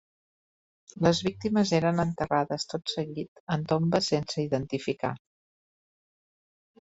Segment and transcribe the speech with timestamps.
[1.07, 5.11] Les víctimes eren enterrades tot seguit en tombes sense identificar.